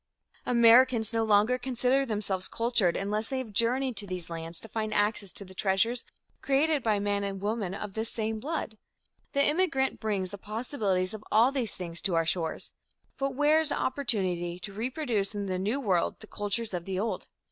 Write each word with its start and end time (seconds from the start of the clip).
Americans 0.47 1.13
no 1.13 1.23
longer 1.23 1.59
consider 1.59 2.07
themselves 2.07 2.47
cultured 2.47 2.97
unless 2.97 3.29
they 3.29 3.37
have 3.37 3.53
journeyed 3.53 3.95
to 3.95 4.07
these 4.07 4.31
lands 4.31 4.59
to 4.59 4.67
find 4.67 4.95
access 4.95 5.31
to 5.31 5.45
the 5.45 5.53
treasures 5.53 6.05
created 6.41 6.81
by 6.81 6.97
men 6.97 7.23
and 7.23 7.39
women 7.39 7.75
of 7.75 7.93
this 7.93 8.09
same 8.09 8.39
blood. 8.39 8.79
The 9.33 9.45
immigrant 9.45 9.99
brings 9.99 10.31
the 10.31 10.39
possibilities 10.39 11.13
of 11.13 11.23
all 11.31 11.51
these 11.51 11.75
things 11.75 12.01
to 12.01 12.15
our 12.15 12.25
shores, 12.25 12.73
but 13.19 13.35
where 13.35 13.59
is 13.59 13.69
the 13.69 13.77
opportunity 13.77 14.57
to 14.61 14.73
reproduce 14.73 15.35
in 15.35 15.45
the 15.45 15.59
New 15.59 15.79
World 15.79 16.19
the 16.19 16.25
cultures 16.25 16.73
of 16.73 16.85
the 16.85 16.99
old? 16.99 17.27